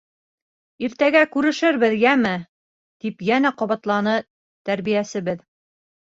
[0.85, 2.31] Иртәгә күрешербеҙ, йәме!—
[3.05, 4.19] тип йәнә ҡабатланы
[4.73, 5.47] тәрбиәсебеҙ.